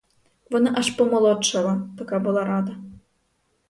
[0.51, 2.77] Вона аж помолодшала, така була рада.